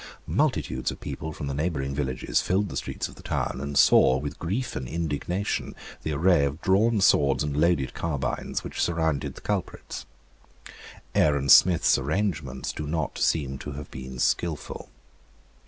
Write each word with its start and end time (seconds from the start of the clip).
Multitudes 0.25 0.89
of 0.89 0.99
people 0.99 1.31
from 1.31 1.45
the 1.45 1.53
neighbouring 1.53 1.93
villages 1.93 2.41
filled 2.41 2.69
the 2.69 2.75
streets 2.75 3.07
of 3.07 3.13
the 3.13 3.21
town, 3.21 3.59
and 3.61 3.77
saw 3.77 4.17
with 4.17 4.39
grief 4.39 4.75
and 4.75 4.87
indignation 4.87 5.75
the 6.01 6.11
array 6.11 6.43
of 6.43 6.59
drawn 6.59 6.99
swords 6.99 7.43
and 7.43 7.55
loaded 7.55 7.93
carbines 7.93 8.63
which 8.63 8.81
surrounded 8.81 9.35
the 9.35 9.41
culprits. 9.41 10.07
Aaron 11.13 11.49
Smith's 11.49 11.99
arrangements 11.99 12.73
do 12.73 12.87
not 12.87 13.19
seem 13.19 13.59
to 13.59 13.73
have 13.73 13.91
been 13.91 14.17
skilful. 14.17 14.89